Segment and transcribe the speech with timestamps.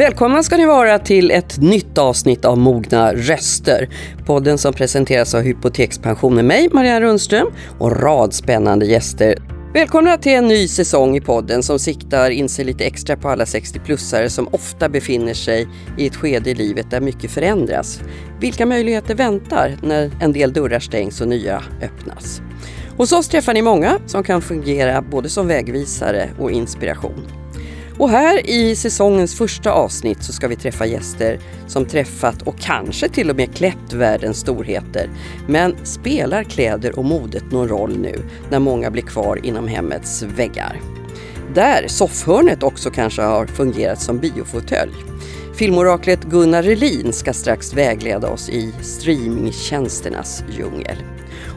[0.00, 3.88] Välkomna ska ni vara till ett nytt avsnitt av Mogna röster.
[4.26, 7.46] Podden som presenteras av Hypotekspension med mig, Marianne Rundström
[7.78, 9.34] och rad spännande gäster.
[9.74, 13.44] Välkomna till en ny säsong i podden som siktar in sig lite extra på alla
[13.44, 15.68] 60-plussare som ofta befinner sig
[15.98, 18.00] i ett skede i livet där mycket förändras.
[18.40, 22.42] Vilka möjligheter väntar när en del dörrar stängs och nya öppnas?
[22.96, 27.39] Hos oss träffar ni många som kan fungera både som vägvisare och inspiration.
[28.00, 33.08] Och här i säsongens första avsnitt så ska vi träffa gäster som träffat och kanske
[33.08, 35.10] till och med klätt världens storheter.
[35.48, 40.80] Men spelar kläder och modet någon roll nu när många blir kvar inom hemmets väggar?
[41.54, 44.94] Där soffhörnet också kanske har fungerat som biofåtölj.
[45.54, 50.96] Filmoraklet Gunnar Relin ska strax vägleda oss i streamingtjänsternas djungel.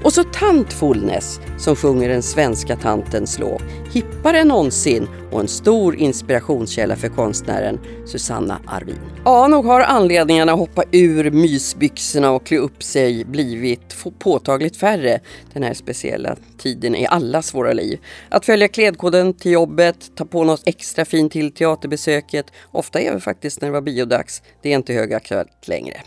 [0.04, 3.62] Och så Tant Fullness som sjunger den svenska tantens lov,
[3.94, 9.00] hippare än någonsin och en stor inspirationskälla för konstnären Susanna Arvin.
[9.26, 15.20] Ja, nog har anledningarna att hoppa ur mysbyxorna och klä upp sig blivit påtagligt färre
[15.54, 18.00] den här speciella tiden i allas våra liv.
[18.30, 23.62] Att följa klädkoden till jobbet, ta på något extra fint till teaterbesöket, ofta även faktiskt
[23.62, 26.02] när det var biodags, det är inte högaktuellt längre.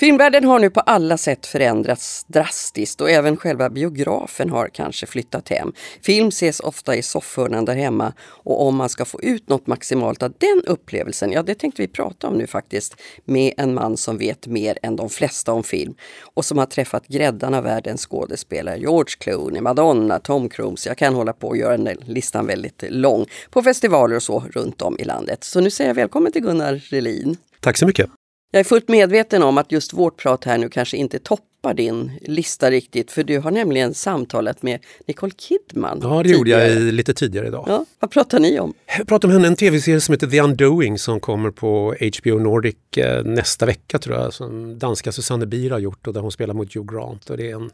[0.00, 5.48] Filmvärlden har nu på alla sätt förändrats drastiskt och även själva biografen har kanske flyttat
[5.48, 5.72] hem.
[6.02, 10.22] Film ses ofta i soffhörnan där hemma och om man ska få ut något maximalt
[10.22, 14.18] av den upplevelsen, ja det tänkte vi prata om nu faktiskt med en man som
[14.18, 15.94] vet mer än de flesta om film
[16.34, 18.78] och som har träffat gräddan av världens skådespelare.
[18.78, 20.90] George Clooney, Madonna, Tom Cruise.
[20.90, 24.82] Jag kan hålla på och göra den listan väldigt lång på festivaler och så runt
[24.82, 25.44] om i landet.
[25.44, 27.36] Så nu säger jag välkommen till Gunnar Relin.
[27.60, 28.10] Tack så mycket.
[28.50, 32.12] Jag är fullt medveten om att just vårt prat här nu kanske inte toppar din
[32.22, 36.00] lista riktigt, för du har nämligen samtalat med Nicole Kidman.
[36.02, 37.64] Ja, det gjorde jag lite tidigare idag.
[37.68, 38.74] Ja, vad pratar ni om?
[38.98, 42.76] Jag pratar om henne, en tv-serie som heter The Undoing som kommer på HBO Nordic
[42.96, 46.54] eh, nästa vecka tror jag, som danska Susanne Bier har gjort och där hon spelar
[46.54, 47.30] mot Hugh Grant.
[47.30, 47.70] Och det är en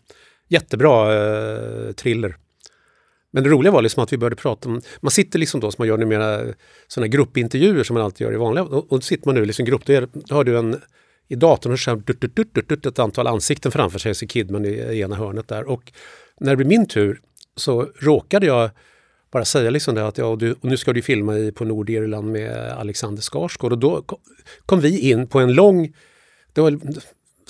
[0.48, 2.36] jättebra eh, thriller.
[3.32, 5.76] Men det roliga var liksom att vi började prata om, man sitter liksom då som
[5.78, 6.54] man gör numera
[6.88, 9.86] sådana gruppintervjuer som man alltid gör i vanliga, och, och sitter man nu liksom grupp,
[9.86, 10.80] då har du en
[11.30, 11.90] i datorn och så
[12.86, 15.68] ett antal ansikten framför sig, så Kidman i ena hörnet där.
[15.68, 15.92] Och
[16.40, 17.20] när det blev min tur
[17.56, 18.70] så råkade jag
[19.32, 21.64] bara säga liksom det att ja, och du, och nu ska du filma i, på
[21.64, 24.04] Nordirland med Alexander Skarsgård och då
[24.66, 25.94] kom vi in på en lång
[26.52, 26.78] det var,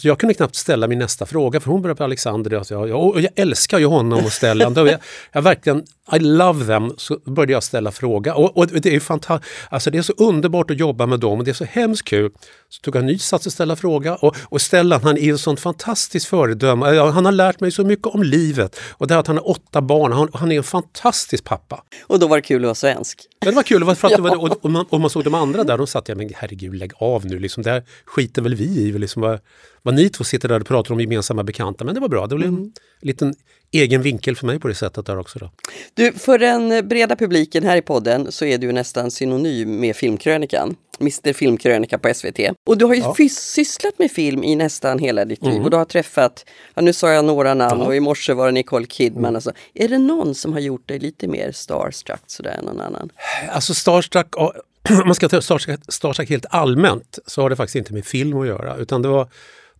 [0.00, 3.08] så jag kunde knappt ställa min nästa fråga för hon började på Alexander och jag,
[3.08, 4.74] och jag älskar ju honom och Stellan.
[4.74, 4.98] jag,
[5.32, 8.34] jag verkligen, I love them, så började jag ställa fråga.
[8.34, 11.50] Och, och det är alltså det är så underbart att jobba med dem och det
[11.50, 12.30] är så hemskt kul.
[12.68, 15.60] Så tog jag ny sats att ställa fråga och, och Stellan han är ett sånt
[15.60, 16.86] fantastiskt föredöme.
[16.86, 19.80] Han har lärt mig så mycket om livet och det här att han har åtta
[19.80, 21.82] barn, han, han är en fantastisk pappa.
[22.06, 23.26] Och då var det kul att vara svensk.
[23.40, 24.20] Ja, det var kul, för att ja.
[24.20, 26.74] var, och, och, man, och man såg de andra där, de satt jag men herregud
[26.74, 28.92] lägg av nu, liksom, det här skiter väl vi i.
[28.92, 29.38] Liksom,
[29.82, 32.26] vad, ni två sitter där och pratar om gemensamma bekanta, men det var bra.
[32.26, 32.62] Det blev mm.
[32.62, 33.34] en liten
[33.72, 35.38] egen vinkel för mig på det sättet där också.
[35.38, 35.50] Då.
[35.94, 40.76] Du, för den breda publiken här i podden så är du nästan synonym med filmkrönikan.
[41.00, 42.40] Mr Filmkrönika på SVT.
[42.66, 43.28] Och du har ju ja.
[43.30, 45.64] sysslat med film i nästan hela ditt liv mm.
[45.64, 47.86] och du har träffat, ja, nu sa jag några namn ja.
[47.86, 49.24] och i morse var det Nicole Kidman.
[49.24, 49.34] Mm.
[49.34, 53.10] Alltså, är det någon som har gjort dig lite mer starstruck sådär än någon annan?
[53.48, 54.52] Alltså starstruck, om
[54.88, 58.46] man ska ta starstruck, starstruck helt allmänt så har det faktiskt inte med film att
[58.46, 59.28] göra utan det var,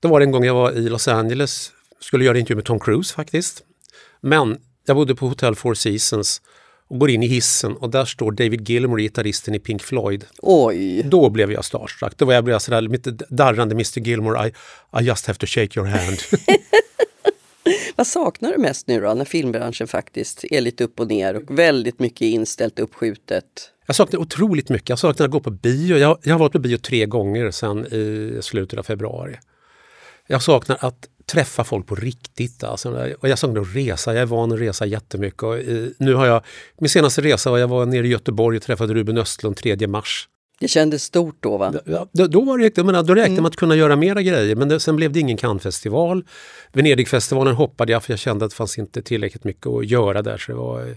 [0.01, 2.81] då var det en gång jag var i Los Angeles, skulle göra intervju med Tom
[2.81, 3.65] Cruise faktiskt.
[4.21, 6.43] Men jag bodde på Hotel Four Seasons
[6.89, 10.25] och går in i hissen och där står David Gilmour, gitarristen i Pink Floyd.
[10.39, 11.03] Oj!
[11.03, 12.13] Då blev jag starstruck.
[12.17, 14.53] Då var jag blev sådär lite darrande Mr Gilmour, I,
[15.01, 16.19] I just have to shake your hand.
[17.97, 21.59] Vad saknar du mest nu då när filmbranschen faktiskt är lite upp och ner och
[21.59, 23.45] väldigt mycket inställt uppskjutet?
[23.87, 24.89] Jag saknar otroligt mycket.
[24.89, 25.97] Jag saknar att gå på bio.
[25.97, 29.37] Jag, jag har varit på bio tre gånger sedan i slutet av februari.
[30.31, 32.65] Jag saknar att träffa folk på riktigt.
[32.65, 33.15] Alltså.
[33.21, 35.43] Och jag saknar att resa, jag är van att resa jättemycket.
[35.43, 36.43] Och i, nu har jag,
[36.79, 40.29] min senaste resa var jag var nere i Göteborg och träffade Ruben Östlund 3 mars.
[40.61, 41.75] Det kändes stort då va?
[41.85, 43.43] Ja, då, då, var det, menar, då räknade mm.
[43.43, 46.25] man att kunna göra mera grejer men det, sen blev det ingen Cannesfestival.
[46.73, 50.39] Venedigfestivalen hoppade jag för jag kände att det fanns inte tillräckligt mycket att göra där.
[50.39, 50.95] Så det var eh,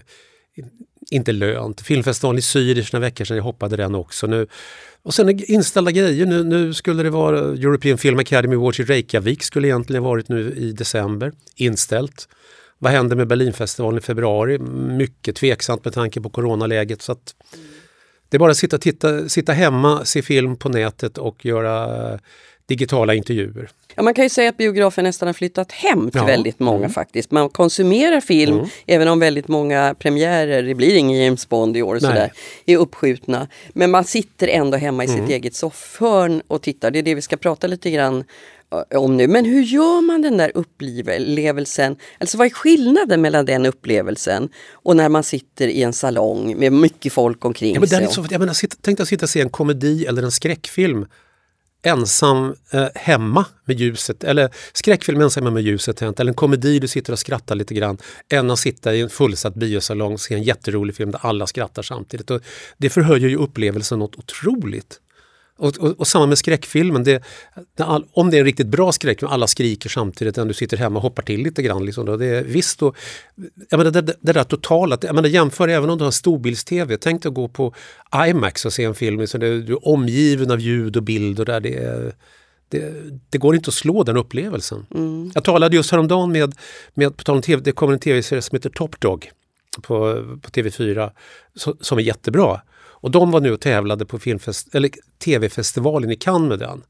[1.10, 1.80] inte lönt.
[1.80, 4.26] Filmfestivalen i Zürich några veckor sedan, jag hoppade den också.
[4.26, 4.46] Nu,
[5.02, 6.26] och sen inställda grejer.
[6.26, 10.54] Nu, nu skulle det vara European Film Academy Awards i Reykjavik skulle egentligen varit nu
[10.56, 11.32] i december.
[11.56, 12.28] Inställt.
[12.78, 14.58] Vad händer med Berlinfestivalen i februari?
[14.58, 17.02] Mycket tveksamt med tanke på coronaläget.
[17.02, 17.34] Så att
[18.28, 22.18] det är bara att sitta, titta, sitta hemma, se film på nätet och göra
[22.68, 23.68] digitala intervjuer.
[23.94, 26.26] Ja, man kan ju säga att biografen nästan har flyttat hem till Ja.
[26.26, 26.90] väldigt många Mm.
[26.90, 27.30] faktiskt.
[27.30, 28.68] Man konsumerar film, Mm.
[28.86, 32.32] även om väldigt många premiärer, det blir ingen James Bond i år, sådär,
[32.66, 33.48] är uppskjutna.
[33.72, 35.20] Men man sitter ändå hemma i Mm.
[35.20, 36.90] sitt eget soffhörn och tittar.
[36.90, 38.24] Det är det vi ska prata lite grann
[38.94, 39.26] om nu.
[39.28, 41.96] Men hur gör man den där upplevelsen?
[42.18, 46.72] Alltså vad är skillnaden mellan den upplevelsen och när man sitter i en salong med
[46.72, 48.06] mycket folk omkring Ja, men sig?
[48.08, 51.06] så, jag menar, tänk dig att sitta och se en komedi eller en skräckfilm
[51.86, 56.78] ensam eh, hemma med ljuset, eller skräckfilm ensam hemma med ljuset tänt, eller en komedi
[56.78, 57.98] du sitter och skrattar lite grann,
[58.32, 61.82] än att sitta i en fullsatt biosalong och se en jätterolig film där alla skrattar
[61.82, 62.30] samtidigt.
[62.30, 62.40] Och
[62.78, 65.00] det förhöjer ju upplevelsen något otroligt.
[65.56, 67.22] Och, och, och samma med skräckfilmen, det,
[67.78, 70.96] all, om det är en riktigt bra skräckfilm, alla skriker samtidigt, än du sitter hemma
[70.96, 71.86] och hoppar till lite grann.
[71.86, 72.94] Liksom, då, det är, visst, då,
[73.70, 76.96] jag menar, det, det, det där totala, jag menar, jämför även om du har storbilds-tv,
[76.96, 77.74] tänk dig att gå på
[78.28, 81.60] IMAX och se en film, det, du är omgiven av ljud och bild och där
[81.60, 82.14] det är
[82.68, 82.94] det,
[83.30, 84.86] det går inte att slå den upplevelsen.
[85.34, 86.54] Jag talade just häromdagen med,
[86.94, 89.30] med på tal om TV, det kommer en tv-serie som heter Top Dog
[89.82, 91.10] på, på TV4
[91.54, 92.60] så, som är jättebra.
[93.04, 94.18] Och de var nu och tävlade på
[95.24, 96.82] TV-festivalen i Cannes med den.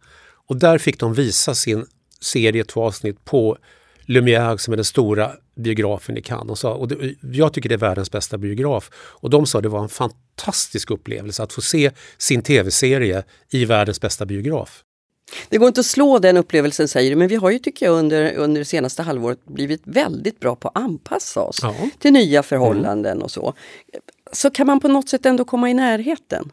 [0.47, 1.87] Och där fick de visa sin
[2.21, 3.59] serie, två avsnitt, på
[4.07, 6.51] Lumière som är den stora biografen i Cannes.
[6.51, 8.91] Och, sa, och det, jag tycker det är världens bästa biograf.
[8.95, 14.01] Och de sa det var en fantastisk upplevelse att få se sin tv-serie i världens
[14.01, 14.83] bästa biograf.
[15.49, 17.93] Det går inte att slå den upplevelsen säger du, men vi har ju tycker jag
[17.99, 21.75] under, under det senaste halvåret blivit väldigt bra på att anpassa oss Ja.
[21.99, 23.55] till nya förhållanden och så.
[24.35, 26.51] Så kan man på något sätt ändå komma i närheten.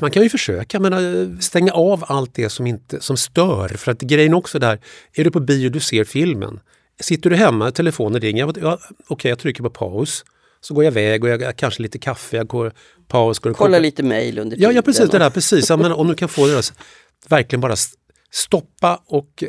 [0.00, 3.68] Man kan ju försöka men eh, stänga av allt det som, inte, som stör.
[3.68, 4.80] För att grejen också där,
[5.14, 6.60] är du på bio du ser filmen.
[7.00, 8.78] Sitter du hemma, telefonen ringer, ja, ja,
[9.08, 10.24] okej jag trycker på paus.
[10.60, 12.72] Så går jag iväg och jag jag kanske lite kaffe, jag går
[13.08, 13.38] paus.
[13.38, 14.76] Går och Kolla kokar- lite mejl under Ja, tiden.
[14.76, 15.68] ja precis, det och- där, precis.
[15.70, 16.64] Jag menar, om du kan få det där,
[17.28, 17.74] verkligen bara
[18.32, 19.44] stoppa och...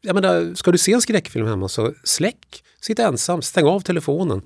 [0.00, 4.42] Jag menar, ska du se en skräckfilm hemma så släck, sitt ensam, stäng av telefonen.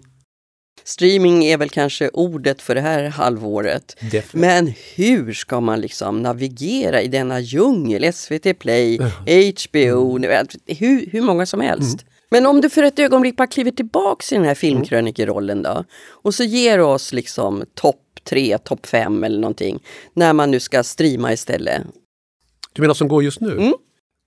[0.84, 3.96] Streaming är väl kanske ordet för det här halvåret.
[4.00, 4.34] Definitivt.
[4.34, 8.12] Men hur ska man liksom navigera i denna djungel?
[8.12, 10.46] SVT Play, HBO, Mm.
[10.66, 12.04] hur, hur många som helst.
[12.30, 16.34] Men om du för ett ögonblick bara kliver tillbaks i den här filmkrönikerollen då och
[16.34, 19.82] så ger du oss liksom topp tre, topp fem eller någonting
[20.14, 21.82] när man nu ska streama istället.
[22.72, 23.52] Du menar som går just nu?
[23.52, 23.74] Mm.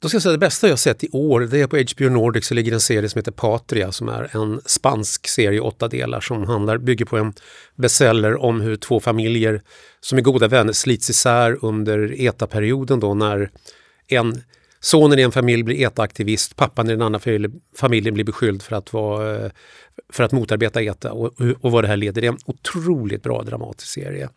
[0.03, 2.45] Då ska jag säga det bästa jag sett i år, det är på HBO Nordic
[2.45, 6.21] så ligger en serie som heter Patria som är en spansk serie i åtta delar
[6.21, 7.33] som handlar, bygger på en
[7.75, 9.61] bestseller om hur två familjer
[10.01, 13.51] som är goda vänner slits isär under ETA-perioden då när
[14.07, 14.41] en
[14.79, 17.19] Sonen i en familj blir ETA-aktivist, pappan i den andra
[17.77, 19.51] familjen blir beskylld för att, vara, eh,
[20.13, 22.21] för att motarbeta ETA och, och vad det här leder.
[22.21, 24.29] Det är en otroligt bra dramatisk serie.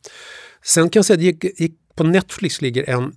[0.64, 3.12] Sen kan jag säga att det gick, gick, på Netflix ligger en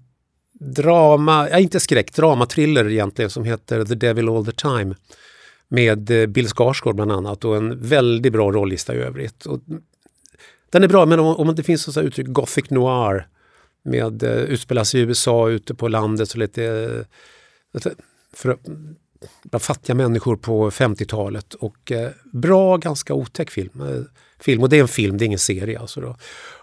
[0.59, 4.95] drama, ja, inte skräck, dramatriller egentligen som heter The Devil All The Time.
[5.67, 9.45] Med eh, Bill Skarsgård bland annat och en väldigt bra rollista i övrigt.
[9.45, 9.59] Och
[10.69, 13.27] den är bra men om, om det finns så uttryck Gothic Noir
[13.83, 16.63] med eh, utspelas i USA ute på landet så lite
[17.73, 17.91] eh,
[18.33, 18.57] för,
[19.43, 23.81] bland fattiga människor på 50-talet och eh, bra, ganska otäck film.
[23.81, 24.01] Eh,
[24.39, 24.63] film.
[24.63, 25.79] Och det är en film, det är ingen serie.
[25.79, 26.15] Alltså då.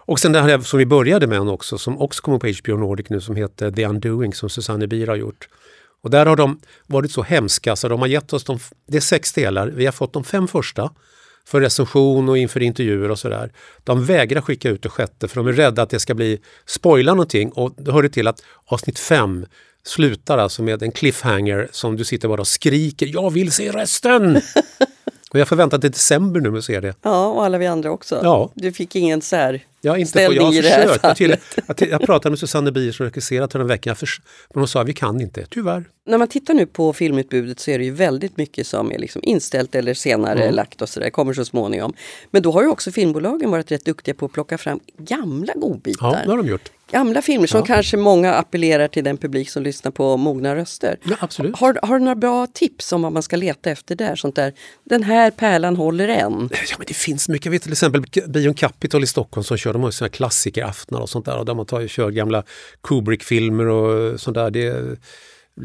[0.07, 3.09] Och sen det här som vi började med också, som också kommer på HBO Nordic
[3.09, 5.47] nu, som heter The Undoing, som Susanne Bier har gjort.
[6.03, 9.01] Och där har de varit så hemska så de har gett oss de, det är
[9.01, 10.91] sex delar, vi har fått de fem första
[11.45, 13.51] för recension och inför intervjuer och sådär.
[13.83, 17.11] De vägrar skicka ut det sjätte för de är rädda att det ska bli spoila
[17.11, 19.45] någonting och det hör det till att avsnitt fem
[19.87, 24.41] slutar alltså med en cliffhanger som du sitter bara och skriker “Jag vill se resten!”
[25.31, 26.95] Och jag får vänta till december nu att se det.
[27.01, 28.19] Ja, och alla vi andra också.
[28.23, 28.49] Ja.
[28.53, 29.63] Du fick ingen sär...
[29.87, 30.99] Jag, inte får, jag försökt.
[31.03, 31.35] Jag, till,
[31.67, 34.21] jag, till, jag pratade med Susanne Bier som regisserat den veckan, förs-
[34.53, 35.83] men hon sa vi kan inte, tyvärr.
[36.05, 39.21] När man tittar nu på filmutbudet så är det ju väldigt mycket som är liksom
[39.25, 40.55] inställt eller senare Mm.
[40.55, 41.93] lagt och sådär, kommer så småningom.
[42.31, 46.07] Men då har ju också filmbolagen varit rätt duktiga på att plocka fram gamla godbitar.
[46.13, 46.71] Ja, det har de gjort.
[46.91, 47.65] Gamla filmer som Ja.
[47.65, 50.97] kanske många appellerar till den publik som lyssnar på mogna röster.
[51.03, 51.57] Ja, absolut.
[51.57, 54.15] Har, har du några bra tips om vad man ska leta efter där?
[54.15, 54.53] Sånt där,
[54.83, 56.49] den här pärlan håller än.
[56.51, 57.45] Ja, men det finns mycket.
[57.45, 60.99] Jag vet till exempel Bion Capital i Stockholm som kör, de har ju såna klassikeraftnar
[60.99, 61.37] och sånt där.
[61.37, 62.43] Och där man tar, kör gamla
[62.83, 64.51] Kubrick-filmer och sånt där.
[64.51, 64.97] Det är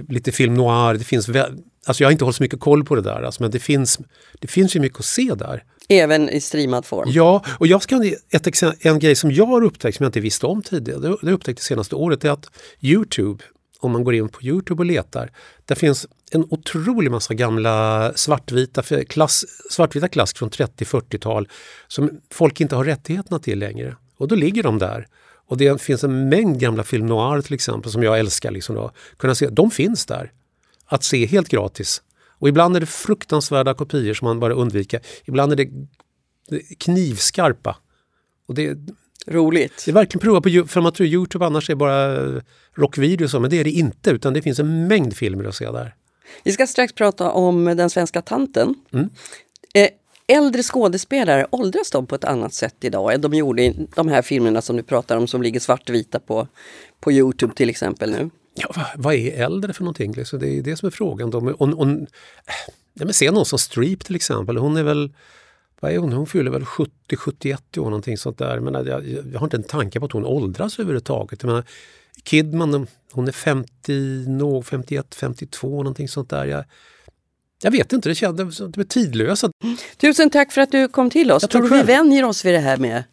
[0.08, 0.94] lite film noir.
[0.94, 3.42] Det finns väl, alltså jag har inte hållit så mycket koll på det där, alltså,
[3.42, 3.98] men det finns,
[4.40, 5.64] det finns ju mycket att se där.
[5.88, 7.08] Även i streamad form.
[7.12, 10.46] Ja, och jag ska ett en grej som jag har upptäckt som jag inte visste
[10.46, 12.50] om tidigare, det jag upptäckt det senaste året, är att
[12.80, 13.44] Youtube,
[13.80, 15.30] om man går in på Youtube och letar,
[15.64, 21.48] där finns en otrolig massa gamla svartvita, klass, svartvita klassiker från 30-40-tal
[21.88, 23.96] som folk inte har rättigheterna till längre.
[24.16, 25.06] Och då ligger de där.
[25.46, 28.50] Och det finns en mängd gamla film noir till exempel som jag älskar.
[28.50, 28.90] Liksom då.
[29.16, 30.32] Kunna se, de finns där.
[30.86, 32.02] Att se helt gratis.
[32.38, 35.00] Och ibland är det fruktansvärda kopior som man bara undviker.
[35.24, 35.70] Ibland är det
[36.78, 37.76] knivskarpa.
[38.46, 38.78] Och det,
[39.26, 39.82] Roligt.
[39.84, 42.18] Det är verkligen prova på, för man tror Youtube annars är bara
[42.74, 45.94] rockvideos, men det är det inte utan det finns en mängd filmer att se där.
[46.44, 48.74] Vi ska strax prata om den svenska tanten.
[48.92, 49.10] Mm.
[49.74, 49.88] Eh,
[50.26, 54.22] äldre skådespelare, åldras de på ett annat sätt idag än de gjorde i de här
[54.22, 56.48] filmerna som du pratar om som ligger svartvita på,
[57.00, 58.30] på Youtube till exempel nu?
[58.54, 60.12] Ja, vad, vad är äldre för någonting?
[60.12, 60.38] Liksom?
[60.38, 61.30] Det är det som är frågan.
[61.30, 62.06] De, on, on,
[62.94, 65.12] ja, men se någon som Streep till exempel, hon är väl
[65.82, 66.12] vad är hon?
[66.12, 68.60] Hon fyller väl 70-71 år någonting sånt där.
[68.60, 71.42] Men jag, jag, har inte en tanke på att hon åldras överhuvudtaget.
[71.42, 71.64] Jag menar,
[72.24, 76.44] Kidman, hon är 50, 51, 52 någonting sånt där.
[76.44, 76.64] Jag,
[77.62, 79.50] jag vet inte, det kändes det är tidlösa.
[79.96, 81.42] Tusen tack för att du kom till oss.
[81.42, 83.04] Jag Tror du vi vänjer oss vid det här med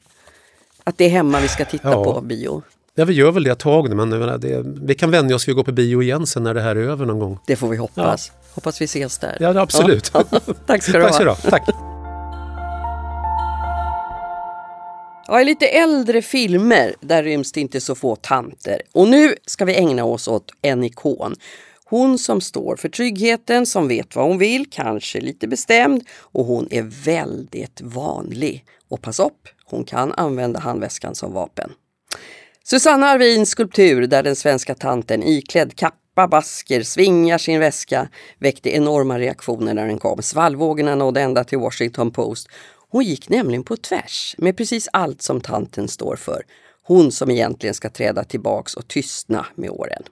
[0.84, 2.04] att det är hemma vi ska titta ja.
[2.04, 2.64] på bio?
[2.96, 5.58] Ja, vi gör väl det ett tag men det, vi kan vänja oss vid att
[5.58, 7.40] gå på bio igen sen när det här är över någon gång.
[7.48, 8.32] Det får vi hoppas.
[8.34, 8.50] Ja.
[8.54, 9.38] Hoppas vi ses där.
[9.40, 10.12] Ja, absolut.
[10.14, 10.24] Ja.
[10.66, 11.08] Tack ska du ha.
[11.08, 11.36] Tack ska du ha.
[11.36, 11.89] Tack.
[15.32, 18.82] Ja, i lite äldre filmer där ryms det inte så få tanter.
[18.92, 21.36] Och nu ska vi ägna oss åt en ikon.
[21.86, 26.68] Hon som står för tryggheten, som vet vad hon vill, kanske lite bestämd och hon
[26.72, 28.66] är väldigt vanlig.
[28.90, 31.72] Och pass upp, hon kan använda handväskan som vapen.
[32.64, 38.10] Susanna Arvins skulptur där den svenska tanten iklädd kappa, basker, svingar sin väska
[38.40, 40.22] väckte enorma reaktioner när den kom.
[40.22, 42.48] Svallvågorna nådde ända till Washington Post
[42.90, 46.44] hon gick nämligen på tvärs med precis allt som tanten står för.
[46.84, 50.04] Hon som egentligen ska träda tillbaks och tystna med åren.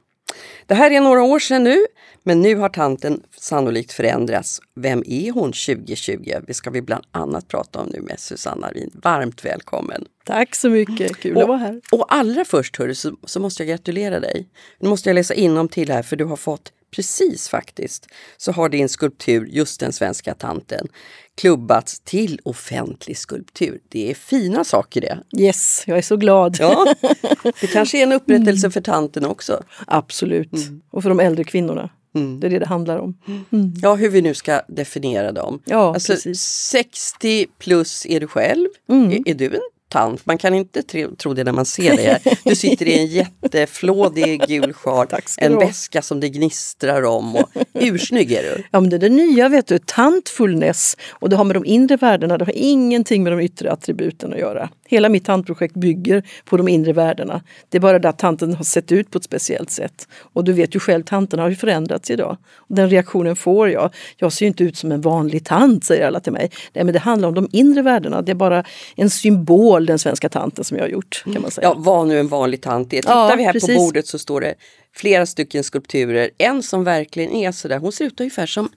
[0.66, 1.86] Det här är några år sedan nu,
[2.24, 4.62] men nu har tanten sannolikt förändrats.
[4.76, 6.34] Vem är hon 2020?
[6.48, 8.92] Det ska vi bland annat prata om nu med Susanna Arvin.
[8.94, 10.06] Varmt välkommen!
[10.26, 11.82] Tack så mycket, kul och, att vara här.
[11.92, 14.50] Och allra först hörru, så, så måste jag gratulera dig.
[14.80, 18.70] Nu måste jag läsa inom till här för du har fått precis faktiskt, så har
[18.70, 20.88] din skulptur, just den svenska tanten,
[21.36, 23.80] klubbats till offentlig skulptur.
[23.90, 25.20] Det är fina saker det.
[25.42, 26.58] Yes, jag är så glad.
[26.60, 26.96] Ja,
[27.62, 28.72] det kanske är en upprättelse mm.
[28.72, 29.64] för tanten också.
[29.88, 30.82] Absolut, mm.
[30.90, 31.90] och för de äldre kvinnorna.
[32.16, 32.40] Mm.
[32.40, 33.18] Det är det det handlar om.
[33.52, 33.74] Mm.
[33.82, 35.60] Ja, hur vi nu ska definiera dem.
[35.66, 36.42] Ja, alltså, precis.
[36.42, 38.68] 60 plus är du själv.
[38.90, 39.12] Mm.
[39.12, 40.26] Är, är, du en tant.
[40.26, 40.84] Man kan inte
[41.18, 42.20] tro det när man ser det.
[42.44, 47.36] Du sitter i en jätteflådig gul sjal, en väska som det gnistrar om.
[47.36, 48.64] Och, ursnygg är du!
[48.72, 50.98] Ja men det är det nya vet du, tantfulness.
[51.10, 54.40] Och det har med de inre värdena, det har ingenting med de yttre attributen att
[54.40, 54.70] göra.
[54.88, 57.42] Hela mitt tantprojekt bygger på de inre värdena.
[57.70, 60.08] Det är bara det att tanten har sett ut på ett speciellt sätt.
[60.34, 62.38] Och du vet ju själv, tanten har ju förändrats idag.
[62.56, 63.94] Och den reaktionen får jag.
[64.18, 66.52] Jag ser inte ut som en vanlig tant, säger alla till mig.
[66.74, 68.22] Nej men det handlar om de inre värdena.
[68.22, 68.64] Det är bara
[68.96, 71.24] en symbol, den svenska tanten, som jag har gjort.
[71.34, 71.68] kan man säga.
[71.68, 72.98] Ja, vad nu en vanlig tant är.
[72.98, 73.76] Tittar ja, vi här precis.
[73.76, 74.56] på bordet så står det
[74.96, 76.30] flera stycken skulpturer.
[76.38, 78.70] En som verkligen är sådär, hon ser ut ungefär som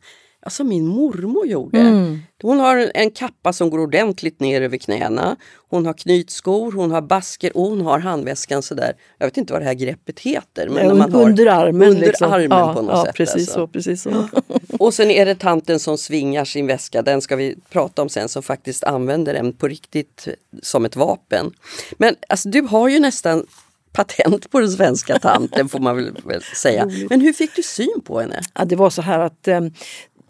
[0.43, 1.79] alltså min mormor gjorde.
[1.79, 2.19] Mm.
[2.43, 5.37] Hon har en kappa som går ordentligt ner över knäna.
[5.69, 8.93] Hon har knytskor, hon har basker och hon har handväskan sådär.
[9.19, 10.69] Jag vet inte vad det här greppet heter.
[10.69, 11.89] Men ja, man under armen.
[11.89, 12.33] Under liksom.
[12.33, 13.15] armen ja, på något ja, sätt.
[13.15, 13.53] Precis alltså.
[13.53, 14.29] så, precis så.
[14.79, 17.03] och sen är det tanten som svingar sin väska.
[17.03, 20.29] Den ska vi prata om sen som faktiskt använder den på riktigt
[20.63, 21.53] som ett vapen.
[21.93, 23.47] Men alltså, du har ju nästan
[23.93, 26.87] patent på den svenska tanten får man väl säga.
[27.11, 28.41] Men hur fick du syn på henne?
[28.55, 29.61] Ja, det var så här att eh,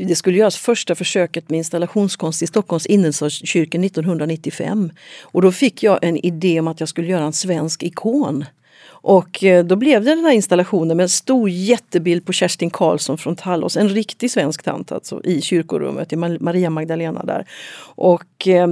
[0.07, 4.91] det skulle göras första försöket med installationskonst i Stockholms innerstadskyrka 1995.
[5.23, 8.45] Och då fick jag en idé om att jag skulle göra en svensk ikon.
[9.03, 13.19] Och eh, då blev det den här installationen med en stor jättebild på Kerstin Karlsson
[13.19, 17.47] från Tallås, en riktig svensk tant alltså, i kyrkorummet, i Maria Magdalena där.
[17.95, 18.69] Och eh,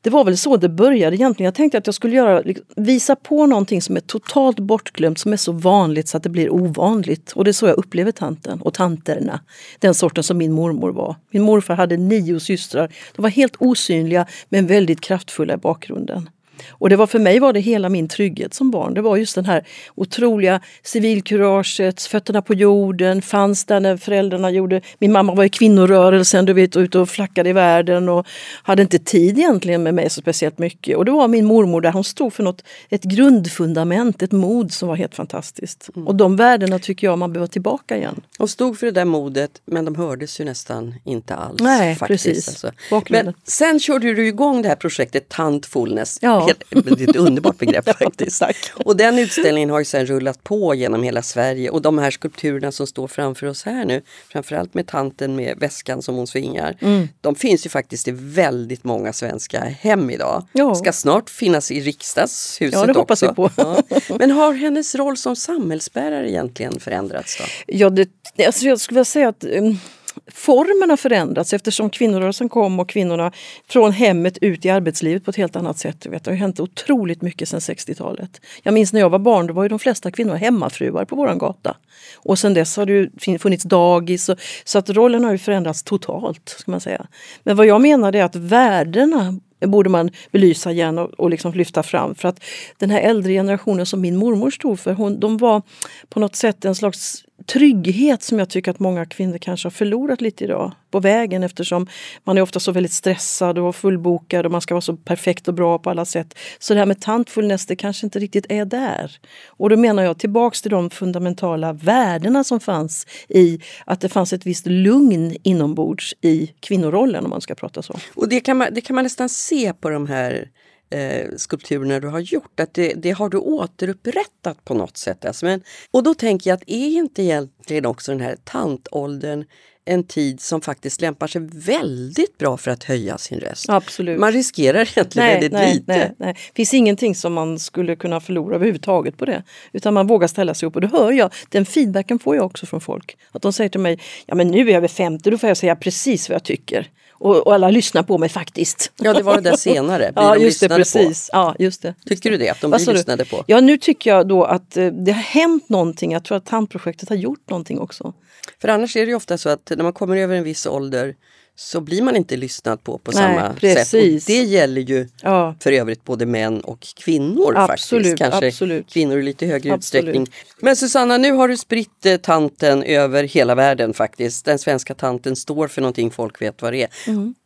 [0.00, 1.44] det var väl så det började egentligen.
[1.44, 2.42] Jag tänkte att jag skulle göra,
[2.76, 6.52] visa på någonting som är totalt bortglömt, som är så vanligt så att det blir
[6.52, 7.32] ovanligt.
[7.32, 9.40] Och det är så jag upplever tanten och tanterna.
[9.78, 11.16] Den sorten som min mormor var.
[11.30, 12.92] Min morfar hade nio systrar.
[13.16, 16.28] De var helt osynliga men väldigt kraftfulla i bakgrunden.
[16.70, 18.94] Och det var för mig var det hela min trygghet som barn.
[18.94, 24.80] Det var just den här otroliga civilkuraget, fötterna på jorden, fanns där när föräldrarna gjorde...
[24.98, 28.26] Min mamma var i kvinnorörelsen, du vet, ute och flackade i världen och
[28.62, 30.96] hade inte tid egentligen med mig så speciellt mycket.
[30.96, 34.88] Och det var min mormor där, hon stod för något, ett grundfundament, ett mod som
[34.88, 35.90] var helt fantastiskt.
[35.96, 36.08] Mm.
[36.08, 38.20] Och de värdena tycker jag man behöver tillbaka igen.
[38.38, 41.62] Och stod för det där modet, men de hördes ju nästan inte alls.
[41.62, 42.48] Nej, faktiskt, precis.
[42.48, 42.70] Alltså.
[43.08, 46.18] Men sen körde du igång det här projektet Tantfulness.
[46.22, 48.42] Ja det är ett underbart begrepp faktiskt.
[48.84, 52.72] Och den utställningen har ju sen rullat på genom hela Sverige och de här skulpturerna
[52.72, 57.08] som står framför oss här nu, framförallt med tanten med väskan som hon svingar, Mm.
[57.20, 60.46] de finns ju faktiskt i väldigt många svenska hem idag.
[60.52, 60.74] Ja.
[60.74, 63.42] Ska snart finnas i riksdagshuset Ja, det hoppas också.
[63.42, 63.50] vi på.
[63.56, 64.16] Ja.
[64.18, 67.44] Men har hennes roll som samhällsbärare egentligen förändrats då?
[67.66, 68.08] Ja, det,
[68.46, 69.78] alltså jag skulle vilja säga att um,
[70.26, 73.32] formen har förändrats eftersom kvinnorörelsen kom och kvinnorna
[73.68, 76.00] från hemmet ut i arbetslivet på ett helt annat sätt.
[76.00, 78.40] Du vet, det har hänt otroligt mycket sedan 60-talet.
[78.62, 81.38] Jag minns när jag var barn, då var ju de flesta kvinnor hemmafruar på våran
[81.38, 81.76] gata.
[82.16, 85.82] Och sen dess har det ju funnits dagis, och, så att rollen har ju förändrats
[85.82, 86.48] totalt.
[86.58, 87.06] Ska man säga.
[87.42, 91.82] Men vad jag menar är att värdena borde man belysa igen och, och liksom lyfta
[91.82, 92.14] fram.
[92.14, 92.44] För att
[92.78, 95.62] den här äldre generationen som min mormor stod för, hon, de var
[96.08, 100.20] på något sätt en slags trygghet som jag tycker att många kvinnor kanske har förlorat
[100.20, 101.86] lite idag på vägen eftersom
[102.24, 105.54] man är ofta så väldigt stressad och fullbokad och man ska vara så perfekt och
[105.54, 106.38] bra på alla sätt.
[106.58, 109.18] Så det här med tantfulness det kanske inte riktigt är där.
[109.46, 114.32] Och då menar jag tillbaks till de fundamentala värdena som fanns i att det fanns
[114.32, 117.98] ett visst lugn inombords i kvinnorollen om man ska prata så.
[118.14, 120.50] Och det kan man, det kan man nästan se på de här
[120.94, 125.24] eh, skulpturerna du har gjort, att det, det har du återupprättat på något sätt.
[125.24, 129.44] Alltså, men, och då tänker jag att är inte egentligen också den här tantåldern
[129.84, 133.68] en tid som faktiskt lämpar sig väldigt bra för att höja sin röst?
[133.68, 134.20] Absolut.
[134.20, 135.84] Man riskerar egentligen väldigt nej, lite.
[135.86, 136.32] Nej, nej.
[136.32, 139.42] Det finns ingenting som man skulle kunna förlora överhuvudtaget på det.
[139.72, 141.32] Utan man vågar ställa sig upp och det hör jag.
[141.48, 143.16] Den feedbacken får jag också från folk.
[143.32, 145.56] Att de säger till mig, ja men nu är jag över 50, då får jag
[145.56, 146.90] säga precis vad jag tycker.
[147.24, 148.92] Och, och alla lyssnar på mig faktiskt.
[148.96, 150.12] Ja, det var det där senare.
[150.12, 151.30] Blir ja, de just det, lyssnade precis.
[151.32, 151.92] Ja, just det.
[151.92, 152.08] På?
[152.08, 152.48] Tycker du det?
[152.48, 152.96] Att de blir sa du?
[152.96, 153.44] lyssnade på?
[153.46, 156.12] Ja, nu tycker jag då att eh, det har hänt någonting.
[156.12, 158.12] Jag tror att tandprojektet har gjort någonting också.
[158.60, 161.14] För annars är det ju ofta så att när man kommer över en viss ålder
[161.56, 163.60] så blir man inte lyssnad på på Nej, samma sätt.
[163.60, 164.24] precis.
[164.24, 165.54] Och det gäller ju Ja.
[165.60, 168.18] för övrigt både män och kvinnor Absolut, faktiskt.
[168.18, 168.88] Kanske absolut.
[168.92, 170.04] kvinnor i lite högre Absolut.
[170.04, 170.26] utsträckning.
[170.60, 174.44] Men Susanna, nu har du spritt eh, tanten över hela världen faktiskt.
[174.44, 176.88] Den svenska tanten står för någonting folk vet vad det är.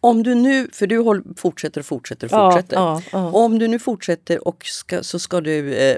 [0.00, 2.44] Om du nu, för du håll, fortsätter och fortsätter och Mm.
[2.44, 2.76] Ja, fortsätter.
[3.12, 3.30] ja.
[3.32, 5.96] Om du nu fortsätter och ska, så ska du eh,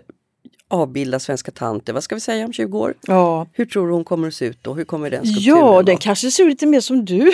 [0.71, 2.95] avbilda svenska tanter, vad ska vi säga om 20 år?
[3.07, 4.75] Ja, Hur tror du hon kommer att se ut då?
[4.75, 5.83] Hur kommer den skulpturen Ja, vara?
[5.83, 7.19] den kanske ser ut lite mer som du.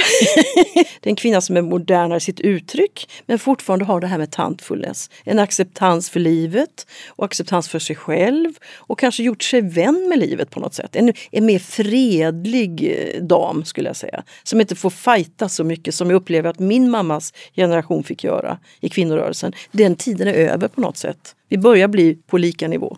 [1.01, 4.19] det är en kvinna som är modernare i sitt uttryck men fortfarande har det här
[4.19, 5.11] med tantfulness.
[5.25, 10.19] En acceptans för livet och acceptans för sig själv och kanske gjort sig vän med
[10.19, 10.97] livet på något sätt.
[10.97, 14.23] En, en mer fredlig eh, dam skulle jag säga.
[14.43, 18.59] Som inte får fighta så mycket som jag upplever att min mammas generation fick göra
[18.81, 19.53] i kvinnorörelsen.
[19.73, 21.35] Den tiden är över på något sätt.
[21.49, 22.97] Vi börjar bli på lika nivå.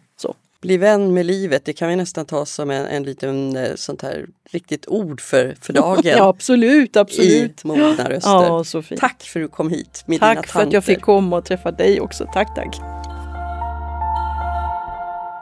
[0.61, 4.03] Bli vän med livet, det kan vi nästan ta som en, en liten eh, sånt
[4.03, 6.03] här riktigt ord för, för dagen.
[6.05, 7.65] Ja, absolut, absolut.
[7.65, 8.31] I mogna röster.
[8.31, 8.65] Ja.
[8.99, 11.45] Tack för att du kom hit med dina Tack för att jag fick komma och
[11.45, 12.31] träffa dig också.
[12.33, 12.77] Tack, tack.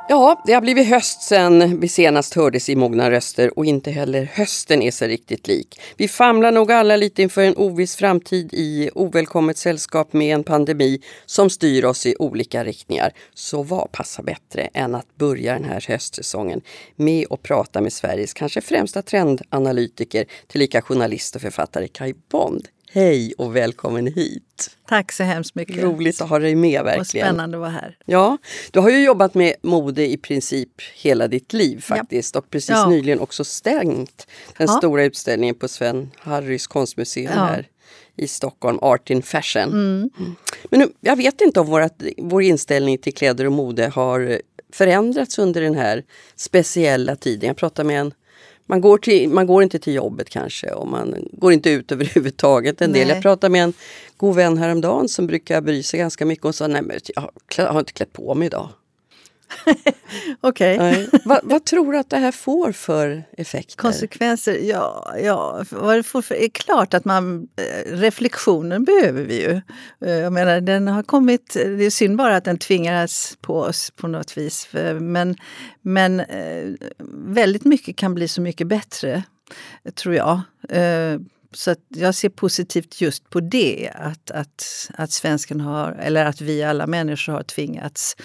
[0.08, 4.24] Ja, det har blivit höst sen vi senast hördes i Mogna röster och inte heller
[4.24, 5.80] hösten är sig riktigt lik.
[5.96, 11.00] Vi famlar nog alla lite inför en oviss framtid i ovälkommet sällskap med en pandemi
[11.26, 13.12] som styr oss i olika riktningar.
[13.34, 16.60] Så vad passar bättre än att börja den här höstsäsongen
[16.96, 22.68] med att prata med Sveriges kanske främsta trendanalytiker, tillika journalist och författare Kai Bond.
[22.96, 24.70] Hej och välkommen hit!
[24.88, 25.76] Tack så hemskt mycket.
[25.76, 27.26] Roligt att ha dig med och verkligen.
[27.26, 27.98] spännande att vara här.
[28.06, 28.38] Ja,
[28.70, 32.88] du har ju jobbat med mode i princip hela ditt liv faktiskt och precis Ja.
[32.88, 34.26] nyligen också stängt
[34.58, 34.78] den Ja.
[34.78, 37.44] stora utställningen på Sven Harrys konstmuseum Ja.
[37.44, 37.68] här
[38.16, 39.62] i Stockholm, Art in Fashion.
[39.72, 40.10] Mm.
[40.70, 44.40] Men nu, jag vet inte om vårat, vår inställning till kläder och mode har
[44.72, 46.04] förändrats under den här
[46.36, 47.46] speciella tiden.
[47.46, 48.12] Jag pratar med en
[48.66, 52.80] man går, till, man går inte till jobbet kanske och man går inte ut överhuvudtaget
[52.80, 53.08] en del.
[53.08, 53.72] Jag pratade med en
[54.16, 56.98] god vän häromdagen som brukar bry sig ganska mycket och sa nej men
[57.56, 58.68] jag har inte klätt på mig idag.
[60.40, 60.78] Okej.
[60.78, 61.08] Nej.
[61.24, 63.76] vad, vad tror du att det här får för effekter?
[63.76, 69.40] Konsekvenser, ja, ja, vad det får för, är klart att man, eh, reflektionen behöver vi
[69.42, 69.60] ju.
[70.08, 73.90] Eh, Jag menar, den har kommit, det är synd bara att den tvingas på oss
[73.90, 74.64] på något vis.
[74.64, 75.36] För- Men,
[75.82, 76.64] men eh,
[77.26, 79.22] väldigt mycket kan bli så mycket bättre,
[79.94, 80.40] tror jag.
[81.52, 86.40] Så att jag ser positivt just på det, att, att, att svensken har, eller att
[86.40, 88.16] vi alla människor har tvingats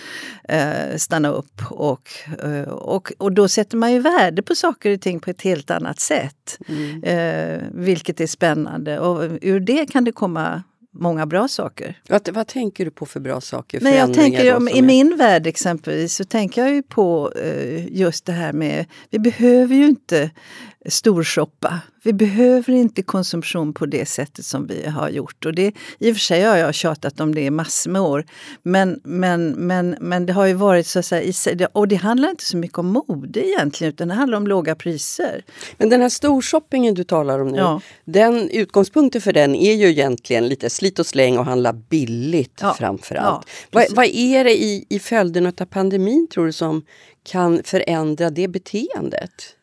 [0.50, 1.62] eh, stanna upp.
[1.70, 2.10] Och,
[2.44, 5.72] eh, och, och då sätter man ju värde på saker och ting på ett helt
[5.72, 6.58] annat sätt.
[7.04, 9.00] Eh, vilket är spännande.
[9.00, 12.00] Och ur det kan det komma många bra saker.
[12.10, 13.82] Vad, vad tänker du på för bra saker?
[13.82, 17.88] Nej, jag tänker om, I är- min värld exempelvis så tänker jag ju på eh,
[17.98, 20.32] just det här med, vi behöver ju inte
[20.86, 21.80] storshoppa.
[22.04, 25.46] Vi behöver inte konsumtion på det sättet som vi har gjort.
[25.46, 28.26] Och det, I och för sig har jag tjatat om det i massor med år.
[28.64, 32.46] Men, men, men, men det har ju varit så att säga, och det handlar inte
[32.46, 35.44] så mycket om mode egentligen utan det handlar om låga priser.
[35.78, 37.82] Men den här storshoppingen du talar om nu, ja.
[38.06, 42.74] den utgångspunkten för den är ju egentligen lite slit och släng och handla billigt ja.
[42.74, 43.46] framför allt.
[43.48, 46.86] Ja, vad, vad, är det i, i följderna av pandemin tror du som
[47.24, 49.56] kan förändra det beteendet?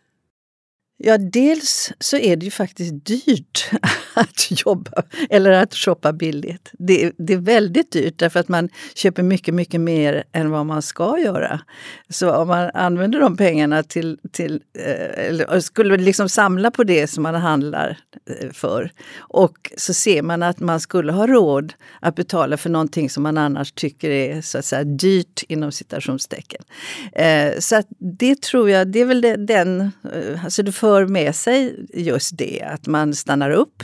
[1.00, 3.70] Ja, dels så är det ju faktiskt dyrt
[4.14, 6.70] att jobba eller att shoppa billigt.
[6.72, 10.82] Det, det, är väldigt dyrt därför att man köper mycket, mycket mer än vad man
[10.82, 11.60] ska göra.
[12.08, 17.06] Så om man använder de pengarna till, till eh, eller skulle liksom samla på det
[17.06, 17.98] som man handlar
[18.40, 23.10] eh, för och så ser man att man skulle ha råd att betala för någonting
[23.10, 26.62] som man annars tycker är så att säga dyrt inom citationstecken.
[27.12, 29.92] Eh, så att det tror jag, det är väl den,
[30.44, 33.82] alltså det för med sig just det, att man stannar upp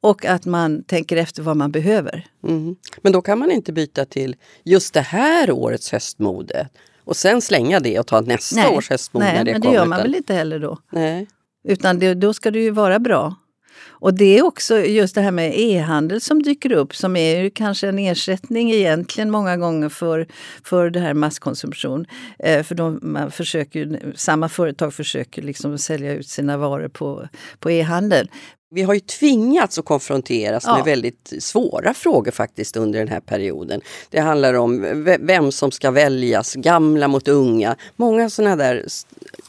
[0.00, 2.26] och att man tänker efter vad man behöver.
[2.48, 2.76] Mm.
[3.02, 6.68] Men då kan man inte byta till just det här årets höstmode
[7.04, 9.72] och sen slänga det och ta nästa nej, års höstmode nej, när det men det
[9.72, 10.78] gör man väl inte heller då.
[10.90, 11.26] Nej.
[11.64, 13.34] Utan det, då ska det ju vara bra.
[13.88, 17.50] Och det är också just det här med e-handel som dyker upp som är ju
[17.50, 20.26] kanske en ersättning egentligen många gånger för,
[20.64, 22.06] för det här masskonsumtion.
[22.38, 27.70] Eh, för de, man försöker, samma företag försöker liksom sälja ut sina varor på, på
[27.70, 28.28] e-handel.
[28.74, 30.76] Vi har ju tvingats att konfronteras ja.
[30.76, 33.80] med väldigt svåra frågor faktiskt under den här perioden.
[34.10, 37.76] Det handlar om vem som ska väljas, gamla mot unga.
[37.96, 38.86] Många sådana där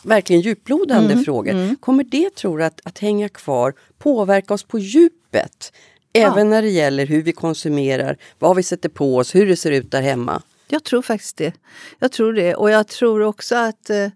[0.03, 1.51] verkligen djuplodande mm, frågor.
[1.51, 1.75] Mm.
[1.75, 5.73] Kommer det, tror du, att, att hänga kvar, påverka oss på djupet?
[6.13, 6.43] Även ja.
[6.43, 9.91] när det gäller hur vi konsumerar, vad vi sätter på oss, hur det ser ut
[9.91, 10.41] där hemma?
[10.67, 11.53] Jag tror faktiskt det.
[11.99, 12.55] Jag tror det.
[12.55, 14.09] Och jag tror också att eh,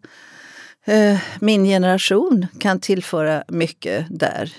[0.86, 4.54] eh min generation kan tillföra mycket där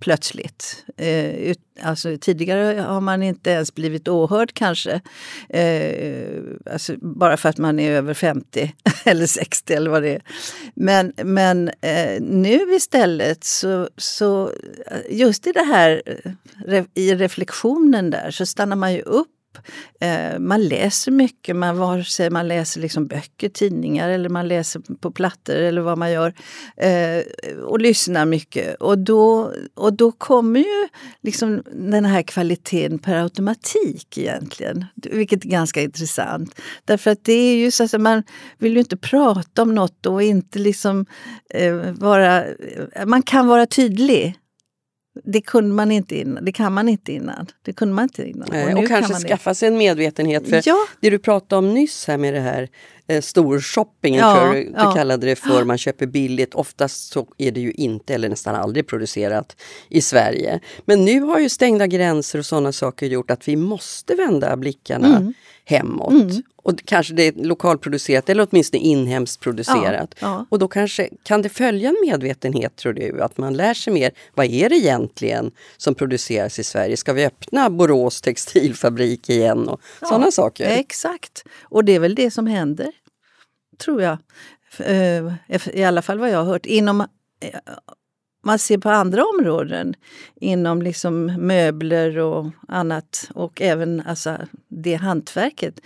[0.00, 0.84] plötsligt.
[0.96, 5.00] Eh, alltså, tidigare har man inte ens blivit åhörd kanske.
[5.48, 10.22] Eh, alltså, bara för att man är över 50 eller 60 eller vad det är.
[10.74, 14.50] Men, men eh, nu istället så, så
[14.86, 16.02] eh, just i det här
[16.66, 19.28] eh, i reflektionen där så stannar man ju upp
[20.00, 24.80] Eh, man läser mycket, man, vare sig man läser liksom böcker, tidningar eller man läser
[25.00, 26.34] på plattor eller vad man gör.
[26.76, 27.22] Eh,
[27.64, 28.74] och lyssnar mycket.
[28.74, 30.88] Och då, och då kommer ju
[31.22, 34.84] liksom den här kvaliteten per automatik egentligen.
[34.94, 36.60] Vilket är ganska intressant.
[36.84, 38.22] Därför att det är ju så att man
[38.58, 41.06] vill ju inte prata om något och inte liksom
[41.54, 42.44] eh, vara...
[43.06, 44.38] Man kan vara tydlig.
[45.24, 46.44] Det kunde man inte innan.
[46.44, 47.46] Det kan man inte innan.
[47.62, 48.48] Det kunde man inte innan.
[48.48, 49.54] Och, och kanske skaffa det.
[49.54, 50.48] sig en medvetenhet.
[50.48, 50.76] För ja.
[51.00, 52.68] Det du pratade om nyss här med det här
[53.06, 54.92] eh, storshoppingen, ja, tror du, ja.
[54.92, 56.54] kallade det för, man köper billigt.
[56.54, 59.56] Oftast så är det ju inte eller nästan aldrig producerat
[59.88, 60.60] i Sverige.
[60.84, 65.16] Men nu har ju stängda gränser och sådana saker gjort att vi måste vända blickarna
[65.16, 65.34] mm.
[65.64, 66.12] hemåt.
[66.12, 66.42] Mm.
[66.64, 70.14] Och kanske det är lokalproducerat eller åtminstone inhemskt producerat.
[70.18, 70.46] Ja, ja.
[70.50, 73.22] Och då kanske kan det följa en medvetenhet tror du?
[73.22, 74.10] Att man lär sig mer.
[74.34, 76.96] Vad är det egentligen som produceras i Sverige?
[76.96, 79.68] Ska vi öppna Borås textilfabrik igen?
[79.68, 80.68] och ja, Sådana saker.
[80.68, 81.44] Exakt.
[81.62, 82.92] Och det är väl det som händer.
[83.84, 84.18] Tror jag.
[84.78, 85.32] Eh,
[85.72, 86.66] I alla fall vad jag har hört.
[86.66, 87.60] Inom eh,
[88.44, 89.94] man ser på andra områden
[90.34, 95.80] inom liksom möbler och annat och även alltså det hantverket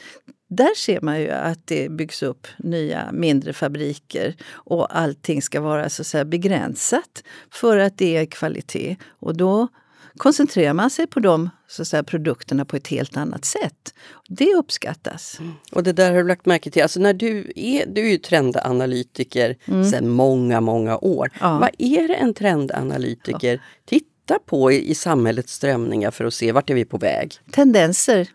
[0.48, 5.88] där ser man ju att det byggs upp nya mindre fabriker och allting ska vara
[5.88, 8.96] så att säga begränsat för att det är kvalitet.
[9.08, 9.68] Och då
[10.16, 13.94] koncentrerar man sig på de så att säga, produkterna på ett helt annat sätt.
[14.28, 15.36] Det uppskattas.
[15.40, 15.52] Mm.
[15.72, 16.82] Och det där har du lagt märke till.
[16.82, 19.84] Alltså när du, är, du är ju trendanalytiker mm.
[19.84, 21.30] sedan många, många år.
[21.40, 21.58] Ja.
[21.58, 23.60] Vad är det en trendanalytiker ja.
[23.84, 27.34] tittar på i, i samhällets strömningar för att se vart är vi på väg?
[27.50, 28.28] Tendenser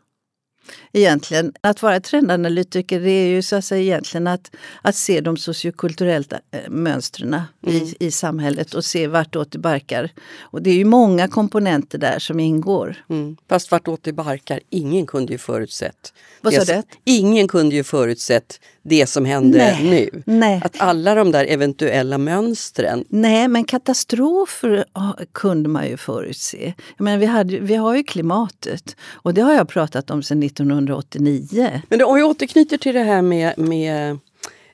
[0.93, 1.54] egentligen.
[1.62, 6.39] Att vara trendanalytiker det är ju så att säga egentligen att, att se de sociokulturella
[6.52, 7.76] äh, mönstren mm.
[7.76, 10.12] i, i samhället och se vartåt det barkar.
[10.39, 13.04] Och det är ju många komponenter där som ingår.
[13.10, 13.38] Mm.
[13.50, 16.13] Fast vartåt det barkar, ingen kunde ju förutsett.
[16.41, 16.84] Vad sa du?
[17.04, 19.89] Ingen kunde ju förutsett det som hände Nej.
[19.89, 20.23] nu.
[20.25, 20.61] Nej.
[20.63, 23.05] Att alla de där eventuella mönstren.
[23.09, 24.85] Nej, men katastrofer
[25.31, 26.73] kunde man ju förutse.
[26.97, 30.43] Jag menar, vi, hade, vi har ju klimatet och det har jag pratat om sedan
[30.43, 31.81] 1989.
[31.89, 34.17] Men om vi återknyter till det här med, med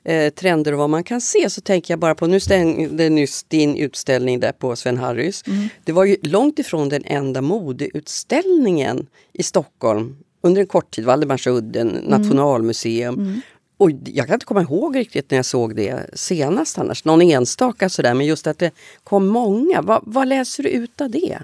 [0.04, 3.42] eh, trender och vad man kan se så tänker jag bara på, nu stängde nyss
[3.48, 5.42] din utställning där på Sven Harrys.
[5.46, 5.68] Mm.
[5.84, 11.90] Det var ju långt ifrån den enda modeutställningen i Stockholm under en kort tid, Valdemarsudden,
[11.90, 12.04] mm.
[12.04, 13.14] Nationalmuseum.
[13.14, 13.40] Mm
[13.78, 17.88] och jag kan inte komma ihåg riktigt när jag såg det senast annars, någon enstaka
[17.88, 18.70] sådär, men just att det
[19.04, 19.82] kom många.
[19.82, 21.38] Va, vad läser du ut av det?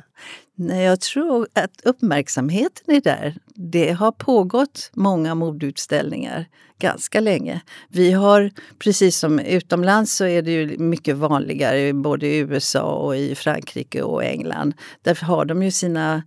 [0.55, 3.37] Nej, jag tror att uppmärksamheten är där.
[3.55, 6.47] Det har pågått många modeutställningar
[6.79, 7.61] ganska länge.
[7.89, 13.17] Vi har, precis som utomlands, så är det ju mycket vanligare både i USA och
[13.17, 14.75] i Frankrike och England.
[15.03, 16.23] Därför har de ju sina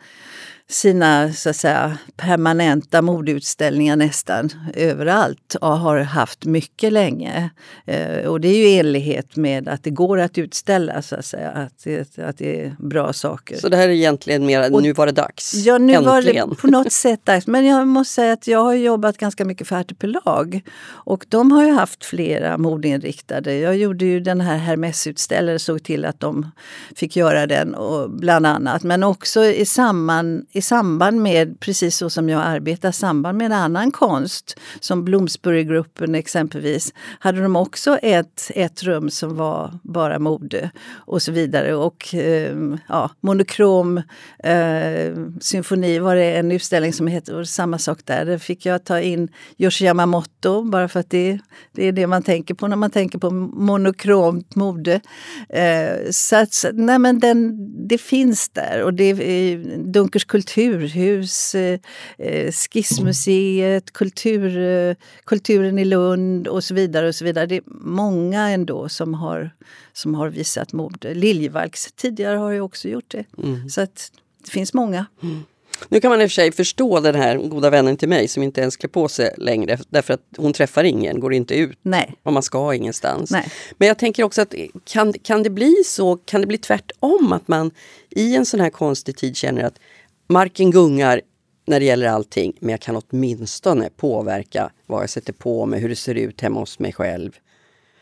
[0.70, 7.50] sina så att säga, permanenta modeutställningar nästan överallt och har haft mycket länge.
[7.86, 11.26] Eh, och det är ju i enlighet med att det går att utställa, så att
[11.26, 13.58] säga, att det, att det är bra saker.
[13.58, 15.54] Så det här är egentligen mer, och, nu var det dags?
[15.54, 16.04] Ja, nu Äntligen.
[16.04, 17.48] var det på något sätt dags.
[17.48, 21.66] Men jag måste säga att jag har jobbat ganska mycket för Hertipelag och de har
[21.66, 23.56] ju haft flera modeinriktade.
[23.58, 26.52] Jag gjorde ju den här Hermes-utställningen, såg till att de
[26.96, 28.84] fick göra den och bland annat.
[28.84, 33.92] Men också i samband i samband med, precis så som jag arbetar, samband med annan
[33.92, 41.22] konst, som Bloomsburygruppen exempelvis, hade de också ett, ett rum som var bara mode och
[41.22, 41.76] så vidare.
[41.76, 42.56] Och eh,
[42.88, 43.98] ja, monokrom
[44.44, 48.26] eh, symfoni var det en utställning som hette, samma sak där.
[48.26, 51.40] Där fick jag ta in Yoshi Yamamoto, bara för att det,
[51.72, 55.02] det är det man tänker på när man tänker på monokromt mode.
[55.50, 60.47] Eh, så att, nej men den, det finns där och det är eh, Dunkers kultur
[60.48, 61.80] kulturhus, eh,
[62.18, 67.08] eh, Skissmuseet, kultur, eh, Kulturen i Lund och så vidare.
[67.08, 67.46] och så vidare.
[67.46, 69.52] Det är många ändå som har,
[69.94, 71.14] som har visat mode.
[71.14, 73.26] Liljevalchs tidigare har ju också gjort det.
[73.38, 73.70] Mm.
[73.70, 74.12] Så att
[74.46, 75.06] det finns många.
[75.24, 75.44] Mm.
[75.90, 78.44] Nu kan man i och för sig förstå den här goda vännen till mig som
[78.44, 82.16] inte ens klär på sig längre därför att hon träffar ingen, går inte ut Nej.
[82.24, 83.32] och man ska ingenstans.
[83.32, 83.52] Nej.
[83.78, 84.54] Men jag tänker också att
[84.86, 87.72] kan, kan det bli så, kan det bli tvärtom att man
[88.10, 89.80] i en sån här konstig tid känner att
[90.28, 91.22] marken gungar
[91.68, 95.90] när det gäller allting, men jag kan åtminstone påverka vad jag sätter på mig, hur
[95.90, 97.32] det ser ut hemma hos mig själv.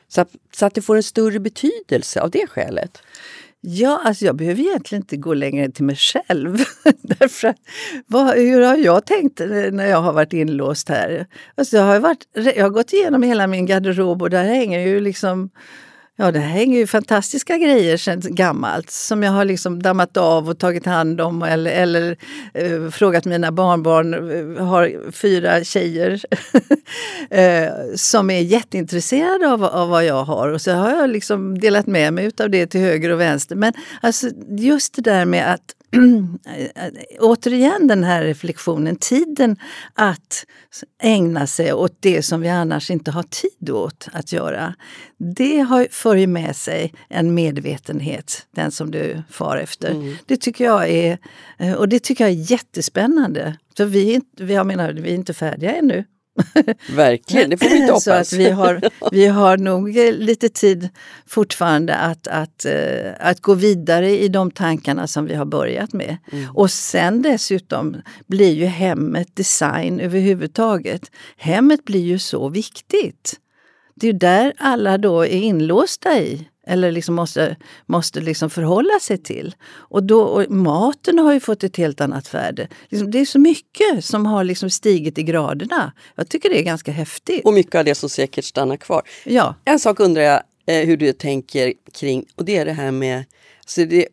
[0.07, 3.01] Så att, så att det får en större betydelse av det skälet.
[3.61, 6.57] Ja, alltså jag behöver egentligen inte gå längre än till mig själv.
[7.01, 7.53] Därför
[8.07, 9.39] vad, hur har jag tänkt
[9.71, 11.27] när jag har varit inlåst här?
[11.55, 14.99] Alltså jag, har varit, jag har gått igenom hela min garderob och där hänger ju
[14.99, 15.49] liksom
[16.17, 20.59] Ja, det hänger ju fantastiska grejer sedan gammalt som jag har liksom dammat av och
[20.59, 22.17] tagit hand om eller, eller
[22.53, 24.13] eh, frågat mina barnbarn,
[24.57, 26.21] Jag har fyra tjejer
[27.29, 31.87] eh, som är jätteintresserade av, av vad jag har och så har jag liksom delat
[31.87, 33.55] med mig av det till höger och vänster.
[33.55, 35.74] Men alltså, just det där med att
[37.19, 39.57] återigen den här reflektionen, tiden
[39.93, 40.45] att
[41.01, 44.75] ägna sig åt det som vi annars inte har tid åt att göra.
[45.35, 49.91] Det har, för ju med sig en medvetenhet, den som du far efter.
[49.91, 50.15] Mm.
[50.25, 51.17] Det tycker jag är,
[51.77, 53.57] och det tycker jag är jättespännande.
[53.77, 56.03] För vi, vi, jag menar, vi är inte färdiga ännu.
[56.95, 58.03] Verkligen, det får vi inte hoppas.
[58.03, 60.89] Så att vi, har, vi har nog eh, lite tid
[61.27, 66.17] fortfarande att, att, eh, att gå vidare i de tankarna som vi har börjat med.
[66.31, 66.55] Mm.
[66.55, 71.11] Och sen dessutom blir ju hemmet design överhuvudtaget.
[71.37, 73.39] Hemmet blir ju så viktigt.
[73.95, 78.99] Det är ju där alla då är inlåsta i eller liksom måste, måste liksom förhålla
[79.01, 79.55] sig till.
[79.73, 82.67] Och, då, och maten har ju fått ett helt annat värde.
[82.89, 85.91] Liksom, det är så mycket som har liksom stigit i graderna.
[86.15, 87.45] Jag tycker det är ganska häftigt.
[87.45, 89.01] Och mycket av det som säkert stannar kvar.
[89.23, 89.55] Ja.
[89.65, 93.23] En sak undrar jag eh, hur du tänker kring, och det är det här med
[93.65, 94.07] så det,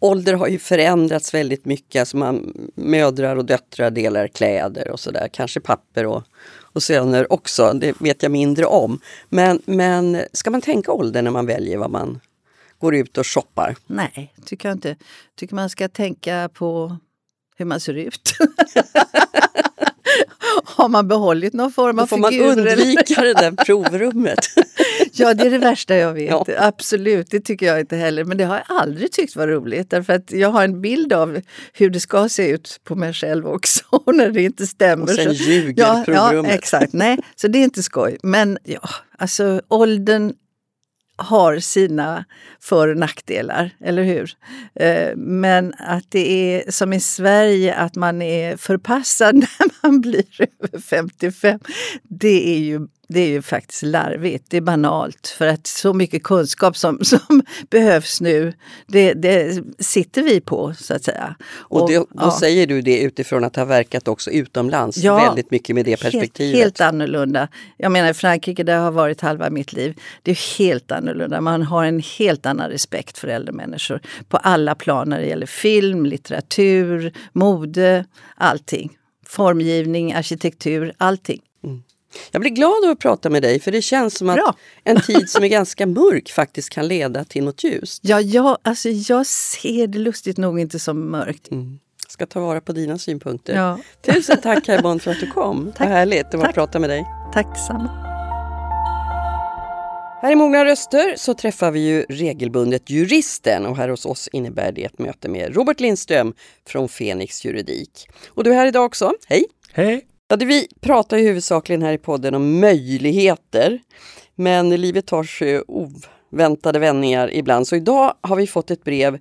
[0.00, 2.00] Ålder har ju förändrats väldigt mycket.
[2.00, 5.28] Alltså man, mödrar och döttrar delar kläder och sådär.
[5.32, 6.22] Kanske papper och
[6.72, 9.00] och söner också, det vet jag mindre om.
[9.28, 12.20] Men, men ska man tänka ålder när man väljer vad man
[12.78, 13.76] går ut och shoppar?
[13.86, 14.96] Nej, tycker jag inte.
[15.36, 16.96] tycker man ska tänka på
[17.56, 18.32] hur man ser ut.
[20.64, 22.22] Har man behållit någon form av figur?
[22.22, 24.38] Då får man undvika det där provrummet.
[25.18, 26.30] Ja, det är det värsta jag vet.
[26.30, 26.44] Ja.
[26.58, 28.24] Absolut, det tycker jag inte heller.
[28.24, 29.90] Men det har jag aldrig tyckt var roligt.
[29.90, 31.40] Därför att jag har en bild av
[31.72, 33.84] hur det ska se ut på mig själv också.
[34.06, 35.02] när det inte stämmer.
[35.02, 36.50] Och sen ljuger ja, provrummet.
[36.50, 36.92] Ja, exakt.
[36.92, 38.18] Nej, så det är inte skoj.
[38.22, 40.32] Men ja, alltså åldern
[41.18, 42.24] har sina
[42.60, 44.36] för och nackdelar, eller hur?
[44.74, 50.24] Eh, men att det är som i Sverige, att man är förpassad när man blir
[50.40, 51.60] över 55,
[52.02, 55.34] det är ju det är ju faktiskt larvigt, det är banalt.
[55.38, 58.52] För att så mycket kunskap som, som behövs nu,
[58.86, 61.36] det, det sitter vi på så att säga.
[61.50, 62.36] Och, och det, då ja.
[62.40, 66.56] säger du det utifrån att ha verkat också utomlands, ja, väldigt mycket med det perspektivet?
[66.56, 67.48] Helt, helt annorlunda.
[67.76, 71.40] Jag menar i Frankrike, där har varit halva mitt liv, det är helt annorlunda.
[71.40, 75.46] Man har en helt annan respekt för äldre människor på alla plan när det gäller
[75.46, 78.04] film, litteratur, mode,
[78.36, 78.94] allting.
[79.26, 81.40] Formgivning, arkitektur, allting.
[82.30, 85.30] Jag blir glad av att prata med dig för det känns som att en tid
[85.30, 88.00] som är ganska mörk faktiskt kan leda till något ljust.
[88.04, 91.50] Ja, jag, alltså, jag ser det lustigt nog inte som mörkt.
[91.50, 91.78] Mm.
[92.08, 93.54] Ska ta vara på dina synpunkter.
[93.56, 95.72] Ja, Tusen tack Kaj för att du kom.
[95.76, 95.80] Tack.
[95.80, 96.54] Vad härligt det var att Tack.
[96.54, 97.04] prata med dig.
[97.32, 98.04] tack detsamma.
[100.22, 104.72] Här i Mogna röster så träffar vi ju regelbundet juristen och här hos oss innebär
[104.72, 106.34] det ett möte med Robert Lindström
[106.66, 108.08] från Fenix Juridik.
[108.28, 109.12] Och du är här idag också.
[109.28, 109.44] Hej!
[109.72, 110.06] Hej!
[110.30, 113.78] Ja, det vi pratar ju huvudsakligen här i podden om möjligheter.
[114.34, 117.68] Men livet tar sig oväntade vändningar ibland.
[117.68, 119.18] Så idag har vi fått ett brev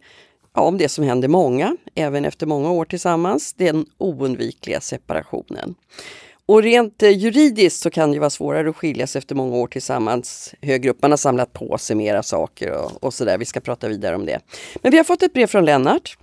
[0.55, 3.53] ja, om det som händer många, även efter många år tillsammans.
[3.53, 5.75] Den oundvikliga separationen.
[6.45, 9.67] Och rent eh, juridiskt så kan det ju vara svårare att skiljas efter många år
[9.67, 11.01] tillsammans högre upp.
[11.01, 13.37] Man har samlat på sig mera saker och, och sådär.
[13.37, 14.39] Vi ska prata vidare om det.
[14.81, 16.17] Men vi har fått ett brev från Lennart.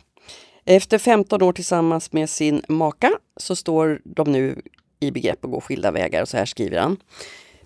[0.65, 4.63] Efter 15 år tillsammans med sin maka så står de nu
[5.01, 6.97] i begrepp att gå skilda vägar och så här skriver han.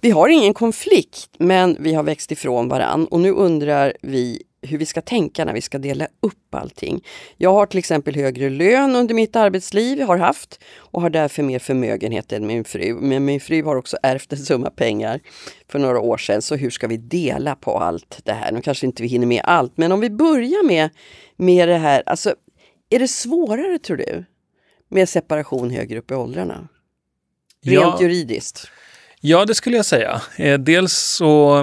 [0.00, 4.78] Vi har ingen konflikt men vi har växt ifrån varann och nu undrar vi hur
[4.78, 7.04] vi ska tänka när vi ska dela upp allting.
[7.37, 11.58] Jag har till exempel högre lön under mitt arbetsliv, har haft och har därför mer
[11.58, 12.94] förmögenhet än min fru.
[12.94, 15.20] Men min fru har också ärvt en summa pengar
[15.68, 16.42] för några år sedan.
[16.42, 18.52] Så hur ska vi dela på allt det här?
[18.52, 20.90] Nu kanske inte vi hinner med allt, men om vi börjar med,
[21.37, 22.02] med det här.
[22.06, 22.34] Alltså,
[22.90, 24.24] är det svårare tror du
[24.88, 26.68] med separation högre upp i åldrarna?
[27.64, 27.98] Rent Ja.
[28.01, 28.70] juridiskt.
[29.20, 30.22] Ja, det skulle jag säga.
[30.37, 31.59] Eh, dels så,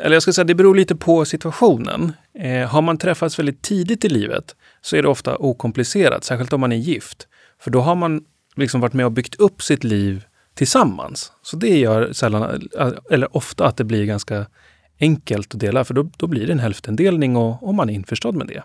[0.00, 2.12] eller jag ska säga det beror lite på situationen.
[2.38, 6.60] Eh, har man träffats väldigt tidigt i livet så är det ofta okomplicerat, särskilt om
[6.60, 7.28] man är gift.
[7.60, 8.24] För då har man
[8.56, 11.32] liksom varit med och byggt upp sitt liv tillsammans.
[11.42, 12.68] Så det gör sällan,
[13.10, 14.46] eller ofta att det blir ganska
[15.00, 18.34] enkelt att dela, för då, då blir det en hälftendelning och, och man är införstådd
[18.34, 18.62] med det.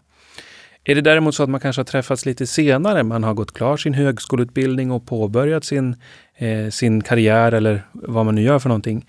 [0.85, 3.77] Är det däremot så att man kanske har träffats lite senare, man har gått klar
[3.77, 5.95] sin högskoleutbildning och påbörjat sin,
[6.35, 9.07] eh, sin karriär eller vad man nu gör för någonting.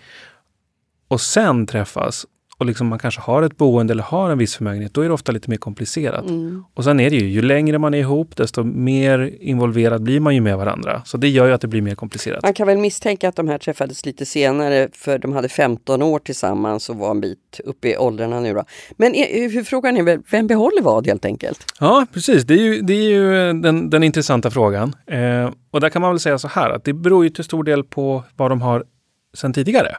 [1.09, 2.27] Och sen träffas
[2.65, 5.15] och liksom man kanske har ett boende eller har en viss förmögenhet, då är det
[5.15, 6.31] ofta lite mer komplicerat.
[6.31, 6.65] Mm.
[6.75, 10.35] Och sen är det ju, ju längre man är ihop, desto mer involverad blir man
[10.35, 11.03] ju med varandra.
[11.05, 12.43] Så det gör ju att det blir mer komplicerat.
[12.43, 16.19] Man kan väl misstänka att de här träffades lite senare för de hade 15 år
[16.19, 18.65] tillsammans och var en bit upp i åldrarna nu då.
[18.97, 21.65] Men är, frågan är väl, vem behåller vad helt enkelt?
[21.81, 22.45] Ja, precis.
[22.45, 24.97] Det är ju, det är ju den, den intressanta frågan.
[25.07, 27.65] Eh, och där kan man väl säga så här att det beror ju till stor
[27.65, 28.85] del på vad de har
[29.35, 29.97] sedan tidigare.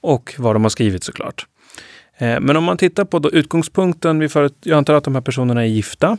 [0.00, 1.46] Och vad de har skrivit såklart.
[2.18, 5.22] Eh, men om man tittar på då utgångspunkten, vi förut, jag antar att de här
[5.22, 6.18] personerna är gifta,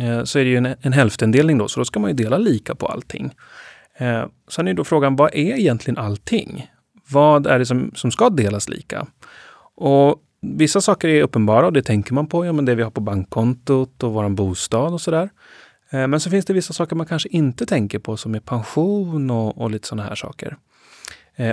[0.00, 2.38] eh, så är det ju en, en hälftendelning då, så då ska man ju dela
[2.38, 3.30] lika på allting.
[3.98, 6.70] Eh, sen är då frågan, vad är egentligen allting?
[7.10, 9.06] Vad är det som, som ska delas lika?
[9.74, 12.90] Och vissa saker är uppenbara och det tänker man på, ja men det vi har
[12.90, 15.30] på bankkontot och vår bostad och sådär.
[15.90, 19.58] Men så finns det vissa saker man kanske inte tänker på som är pension och,
[19.58, 20.56] och lite sådana här saker.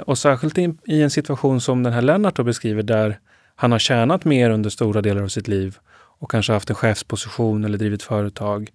[0.06, 3.19] Och särskilt i, i en situation som den här Lennart då beskriver där
[3.56, 5.78] han har tjänat mer under stora delar av sitt liv
[6.20, 8.70] och kanske haft en chefsposition eller drivit företag.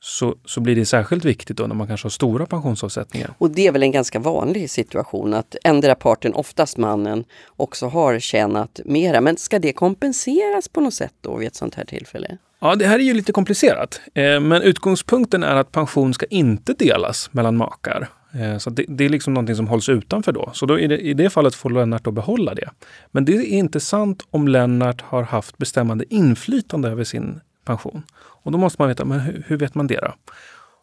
[0.00, 3.30] Så, så blir det särskilt viktigt då när man kanske har stora pensionsavsättningar.
[3.38, 7.24] Och det är väl en ganska vanlig situation att ändra parten, oftast mannen,
[7.56, 9.20] också har tjänat mera.
[9.20, 12.38] Men ska det kompenseras på något sätt då vid ett sånt här tillfälle?
[12.60, 14.00] Ja, det här är ju lite komplicerat.
[14.14, 18.08] Eh, Men utgångspunkten är att pension ska inte delas mellan makar.
[18.36, 20.50] Eh, så det, det är liksom någonting som hålls utanför då.
[20.54, 22.70] Så då i, det, i det fallet får Lennart då behålla det.
[23.10, 28.02] Men det är inte sant om Lennart har haft bestämmande inflytande över sin pension.
[28.18, 30.14] Och då måste man veta, men hur, hur vet man det då?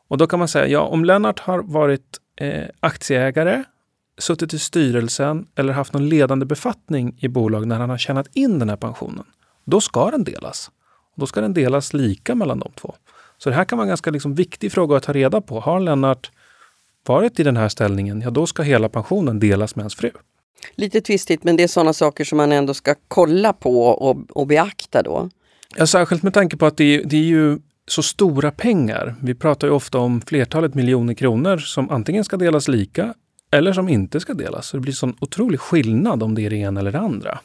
[0.07, 3.63] Och då kan man säga, ja om Lennart har varit eh, aktieägare,
[4.17, 8.59] suttit i styrelsen eller haft någon ledande befattning i bolag när han har tjänat in
[8.59, 9.25] den här pensionen,
[9.65, 10.71] då ska den delas.
[11.15, 12.95] Och då ska den delas lika mellan de två.
[13.37, 15.59] Så det här kan vara en ganska liksom viktig fråga att ta reda på.
[15.59, 16.31] Har Lennart
[17.05, 20.11] varit i den här ställningen, ja då ska hela pensionen delas med hans fru.
[20.75, 24.47] Lite tvistigt men det är sådana saker som man ändå ska kolla på och, och
[24.47, 25.29] beakta då.
[25.75, 29.15] Ja, särskilt med tanke på att det är, det är ju så stora pengar.
[29.21, 33.13] Vi pratar ju ofta om flertalet miljoner kronor som antingen ska delas lika
[33.51, 34.67] eller som inte ska delas.
[34.67, 37.39] Så det blir sån otrolig skillnad om det är det ena eller det andra.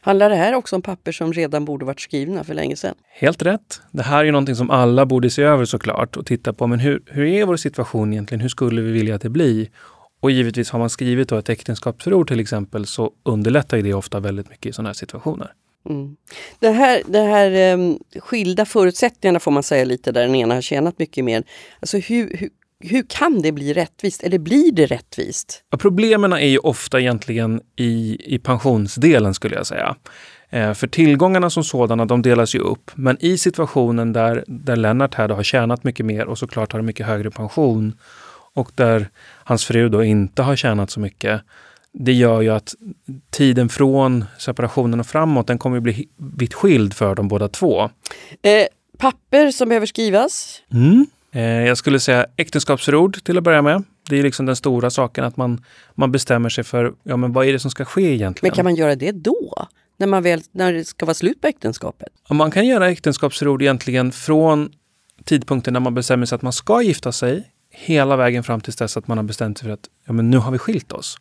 [0.00, 2.94] Handlar det här också om papper som redan borde varit skrivna för länge sedan?
[3.08, 3.80] Helt rätt.
[3.90, 6.66] Det här är ju någonting som alla borde se över såklart och titta på.
[6.66, 8.40] Men hur, hur är vår situation egentligen?
[8.40, 9.68] Hur skulle vi vilja att det blir?
[10.20, 14.20] Och givetvis har man skrivit då ett äktenskapsförord till exempel så underlättar ju det ofta
[14.20, 15.52] väldigt mycket i sådana här situationer.
[15.88, 16.16] Mm.
[16.58, 20.60] Det här, det här em, skilda förutsättningarna får man säga lite där den ena har
[20.60, 21.44] tjänat mycket mer.
[21.80, 24.22] Alltså hur, hur, hur kan det bli rättvist?
[24.22, 25.62] Eller blir det rättvist?
[25.70, 29.96] Ja, problemen är ju ofta egentligen i, i pensionsdelen skulle jag säga.
[30.50, 32.90] Eh, för tillgångarna som sådana, de delas ju upp.
[32.94, 36.82] Men i situationen där, där Lennart här då har tjänat mycket mer och såklart har
[36.82, 37.94] mycket högre pension
[38.54, 39.08] och där
[39.44, 41.40] hans fru då inte har tjänat så mycket,
[41.92, 42.74] det gör ju att
[43.30, 47.82] tiden från separationen och framåt, den kommer bli vitt skild för dem båda två.
[48.42, 48.66] Eh,
[48.98, 50.62] papper som behöver skrivas?
[50.72, 51.06] Mm.
[51.32, 53.84] Eh, jag skulle säga äktenskapsförord till att börja med.
[54.08, 55.64] Det är liksom den stora saken att man,
[55.94, 58.50] man bestämmer sig för ja, men vad är det som ska ske egentligen.
[58.50, 59.66] Men kan man göra det då?
[59.96, 62.08] När, man väl, när det ska vara slut på äktenskapet?
[62.28, 64.72] Och man kan göra äktenskapsförord egentligen från
[65.24, 68.96] tidpunkten när man bestämmer sig att man ska gifta sig hela vägen fram till dess
[68.96, 71.16] att man har bestämt sig för att ja, men nu har vi skilt oss.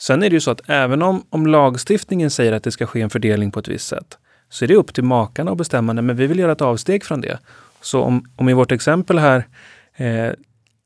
[0.00, 3.00] Sen är det ju så att även om, om lagstiftningen säger att det ska ske
[3.00, 4.18] en fördelning på ett visst sätt
[4.48, 7.20] så är det upp till makarna att bestämma, men vi vill göra ett avsteg från
[7.20, 7.38] det.
[7.84, 9.48] Så om, om i vårt exempel här
[9.96, 10.32] eh,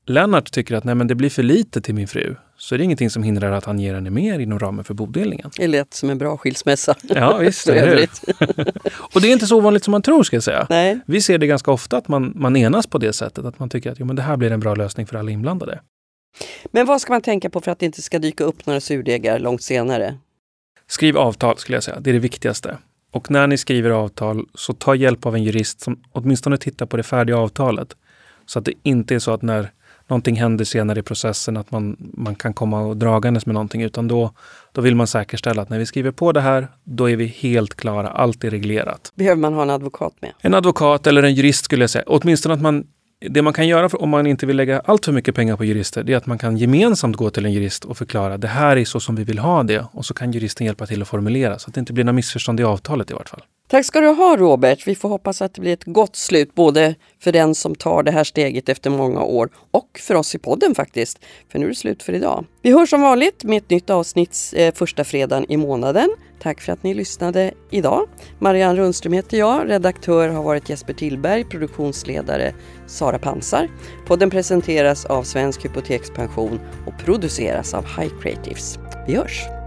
[0.06, 2.84] Lennart tycker att nej, men det blir för lite till min fru, så är det
[2.84, 5.50] ingenting som hindrar att han ger henne mer inom ramen för bodelningen.
[5.56, 6.94] Det lät som en bra skilsmässa.
[7.02, 7.68] Ja, visst.
[9.14, 10.66] Och det är inte så ovanligt som man tror, ska jag säga.
[10.70, 11.00] Nej.
[11.06, 13.92] Vi ser det ganska ofta att man, man enas på det sättet, att man tycker
[13.92, 15.80] att jo, men det här blir en bra lösning för alla inblandade.
[16.70, 19.38] Men vad ska man tänka på för att det inte ska dyka upp några surdegar
[19.38, 20.18] långt senare?
[20.86, 22.78] Skriv avtal skulle jag säga, det är det viktigaste.
[23.10, 26.96] Och när ni skriver avtal så ta hjälp av en jurist som åtminstone tittar på
[26.96, 27.96] det färdiga avtalet.
[28.46, 29.70] Så att det inte är så att när
[30.06, 34.08] någonting händer senare i processen att man, man kan komma och dragandes med någonting, utan
[34.08, 34.32] då,
[34.72, 37.74] då vill man säkerställa att när vi skriver på det här, då är vi helt
[37.74, 39.12] klara, allt är reglerat.
[39.14, 40.32] Behöver man ha en advokat med?
[40.40, 42.04] En advokat eller en jurist skulle jag säga.
[42.06, 42.86] Åtminstone att man
[43.20, 45.64] det man kan göra för, om man inte vill lägga allt för mycket pengar på
[45.64, 48.76] jurister, det är att man kan gemensamt gå till en jurist och förklara det här
[48.76, 49.84] är så som vi vill ha det.
[49.92, 52.60] Och så kan juristen hjälpa till att formulera så att det inte blir några missförstånd
[52.60, 53.42] i avtalet i vart fall.
[53.70, 54.86] Tack ska du ha Robert.
[54.86, 58.10] Vi får hoppas att det blir ett gott slut både för den som tar det
[58.10, 61.18] här steget efter många år och för oss i podden faktiskt.
[61.52, 62.44] För nu är det slut för idag.
[62.62, 66.10] Vi hörs som vanligt med ett nytt avsnitt eh, första fredagen i månaden.
[66.38, 68.08] Tack för att ni lyssnade idag.
[68.38, 69.68] Marianne Rundström heter jag.
[69.68, 72.54] Redaktör har varit Jesper Tillberg, produktionsledare
[72.86, 73.68] Sara Pansar.
[74.06, 78.78] Podden presenteras av Svensk Hypotekspension och produceras av High Creatives.
[79.06, 79.57] Vi hörs!